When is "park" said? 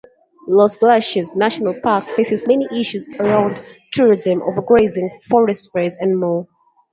1.79-2.09